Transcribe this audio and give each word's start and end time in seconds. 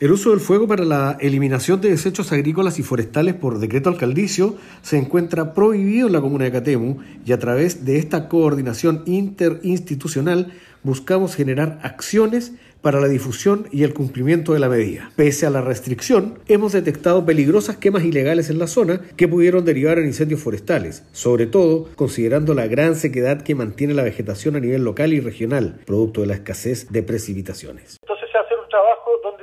El 0.00 0.12
uso 0.12 0.30
del 0.30 0.40
fuego 0.40 0.66
para 0.66 0.86
la 0.86 1.18
eliminación 1.20 1.82
de 1.82 1.90
desechos 1.90 2.32
agrícolas 2.32 2.78
y 2.78 2.82
forestales 2.82 3.34
por 3.34 3.58
decreto 3.58 3.90
alcaldicio 3.90 4.56
se 4.80 4.96
encuentra 4.96 5.52
prohibido 5.52 6.06
en 6.06 6.14
la 6.14 6.22
comuna 6.22 6.46
de 6.46 6.52
Catemu 6.52 7.00
y 7.26 7.32
a 7.32 7.38
través 7.38 7.84
de 7.84 7.98
esta 7.98 8.26
coordinación 8.26 9.02
interinstitucional 9.04 10.54
buscamos 10.82 11.34
generar 11.34 11.80
acciones 11.82 12.52
para 12.80 12.98
la 12.98 13.08
difusión 13.08 13.66
y 13.72 13.82
el 13.82 13.92
cumplimiento 13.92 14.54
de 14.54 14.60
la 14.60 14.70
medida. 14.70 15.12
Pese 15.16 15.44
a 15.44 15.50
la 15.50 15.60
restricción, 15.60 16.38
hemos 16.48 16.72
detectado 16.72 17.26
peligrosas 17.26 17.76
quemas 17.76 18.04
ilegales 18.04 18.48
en 18.48 18.58
la 18.58 18.68
zona 18.68 19.02
que 19.18 19.28
pudieron 19.28 19.66
derivar 19.66 19.98
en 19.98 20.06
incendios 20.06 20.40
forestales, 20.40 21.02
sobre 21.12 21.46
todo 21.46 21.90
considerando 21.94 22.54
la 22.54 22.66
gran 22.68 22.96
sequedad 22.96 23.42
que 23.42 23.54
mantiene 23.54 23.92
la 23.92 24.04
vegetación 24.04 24.56
a 24.56 24.60
nivel 24.60 24.82
local 24.82 25.12
y 25.12 25.20
regional, 25.20 25.78
producto 25.84 26.22
de 26.22 26.28
la 26.28 26.34
escasez 26.36 26.86
de 26.88 27.02
precipitaciones 27.02 27.99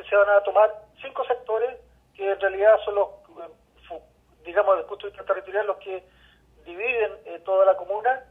se 0.09 0.15
van 0.15 0.29
a 0.29 0.41
tomar 0.41 0.73
cinco 1.01 1.23
sectores 1.25 1.77
que 2.15 2.31
en 2.31 2.39
realidad 2.39 2.79
son 2.85 2.95
los, 2.95 3.09
digamos, 4.43 4.75
desde 4.75 4.81
el 4.81 4.89
punto 4.89 5.05
de 5.05 5.11
vista 5.11 5.25
territorial, 5.25 5.67
los 5.67 5.77
que 5.77 6.03
dividen 6.65 7.11
eh, 7.25 7.39
toda 7.45 7.65
la 7.65 7.75
comuna 7.75 8.23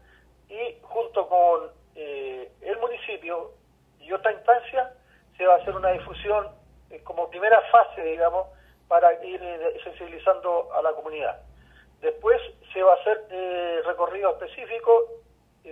y 0.49 0.77
junto 0.83 1.29
con 1.29 1.71
eh, 1.95 2.51
el 2.61 2.79
municipio 2.79 3.53
y 4.01 4.13
otra 4.13 4.33
instancia 4.33 4.93
se 5.37 5.47
va 5.47 5.55
a 5.55 5.57
hacer 5.59 5.75
una 5.75 5.91
difusión 5.91 6.49
eh, 6.91 7.03
como 7.03 7.31
primera 7.31 7.61
fase, 7.71 8.03
digamos, 8.03 8.49
para 8.89 9.13
ir 9.25 9.41
sensibilizando 9.83 10.73
a 10.73 10.83
la 10.83 10.93
comunidad. 10.93 11.41
Después 12.01 12.41
se 12.73 12.83
va 12.83 12.93
a 12.93 12.97
hacer 12.97 13.27
recorrido 13.85 14.31
específico 14.31 15.09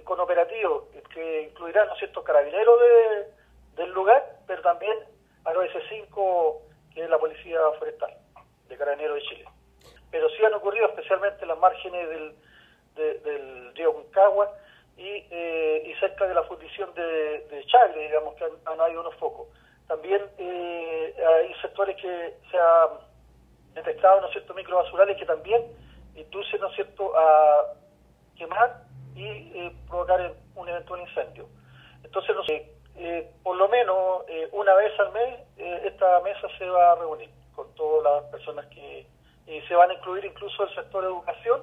con 0.02 0.18
operativos 0.18 0.84
que 1.14 1.42
incluirán, 1.42 1.86
¿no 1.86 1.94
cierto?, 1.96 2.24
carabineros 2.24 2.80
de, 2.80 3.28
PS5, 5.74 6.58
que 6.94 7.04
es 7.04 7.10
la 7.10 7.18
Policía 7.18 7.58
Forestal 7.78 8.14
de 8.68 8.76
Carabineros 8.76 9.16
de 9.16 9.22
Chile. 9.22 9.44
Pero 10.10 10.28
sí 10.30 10.44
han 10.44 10.54
ocurrido, 10.54 10.86
especialmente 10.86 11.42
en 11.42 11.48
las 11.48 11.58
márgenes 11.58 12.08
del, 12.08 12.34
de, 12.94 13.18
del 13.20 13.74
río 13.74 13.92
Concagua 13.92 14.52
y, 14.96 15.26
eh, 15.30 15.82
y, 15.86 15.94
cerca 16.00 16.26
de 16.26 16.34
la 16.34 16.44
fundición 16.44 16.94
de, 16.94 17.46
de 17.50 17.64
Chagre, 17.66 18.02
digamos, 18.02 18.34
que 18.36 18.44
han, 18.44 18.80
habido 18.80 19.00
unos 19.00 19.14
focos. 19.16 19.48
También 19.88 20.22
eh, 20.38 21.14
hay 21.26 21.52
sectores 21.60 21.96
que 21.96 22.34
se 22.50 22.58
han 22.58 22.90
detectado, 23.74 24.20
¿no 24.20 24.28
cierto?, 24.28 24.54
microbasurales 24.54 25.18
que 25.18 25.26
también 25.26 25.62
inducen, 26.14 26.60
¿no 26.60 26.70
cierto?, 26.70 27.12
a 27.16 27.74
quemar 28.36 28.84
y 29.16 29.26
eh, 29.26 29.72
provocar 29.88 30.32
un 30.54 30.68
eventual 30.68 31.00
incendio 31.00 31.48
una 34.64 34.74
vez 34.76 34.98
al 34.98 35.12
mes 35.12 35.40
eh, 35.58 35.82
esta 35.84 36.20
mesa 36.20 36.48
se 36.56 36.66
va 36.68 36.92
a 36.92 36.94
reunir 36.96 37.28
con 37.54 37.72
todas 37.74 38.22
las 38.22 38.30
personas 38.30 38.64
que 38.66 39.06
se 39.68 39.74
van 39.74 39.90
a 39.90 39.94
incluir 39.94 40.24
incluso 40.24 40.64
el 40.64 40.74
sector 40.74 41.02
de 41.02 41.08
educación 41.08 41.60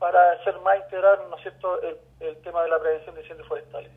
para 0.00 0.32
hacer 0.32 0.58
más 0.58 0.76
integral 0.78 1.20
¿no 1.30 1.36
es 1.36 1.42
cierto? 1.42 1.80
el 2.18 2.36
tema 2.42 2.64
de 2.64 2.68
la 2.68 2.80
prevención 2.80 3.14
de 3.14 3.22
incendios 3.22 3.46
forestales. 3.46 3.92